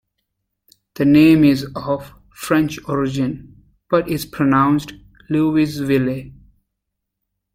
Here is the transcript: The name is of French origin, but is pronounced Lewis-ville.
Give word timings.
The 0.95 1.05
name 1.05 1.43
is 1.43 1.67
of 1.75 2.15
French 2.33 2.79
origin, 2.89 3.63
but 3.87 4.09
is 4.09 4.25
pronounced 4.25 4.93
Lewis-ville. 5.29 6.31